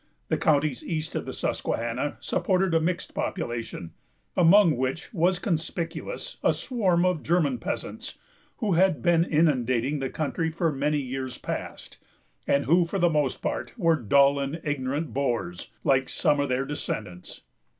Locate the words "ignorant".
14.63-15.13